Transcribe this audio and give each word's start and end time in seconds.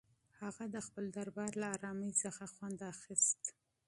هغه 0.41 0.63
د 0.73 0.77
خپل 0.87 1.05
دربار 1.17 1.51
له 1.61 1.67
ارامۍ 1.75 2.11
څخه 2.23 2.43
خوند 2.53 2.79
اخیست. 2.93 3.41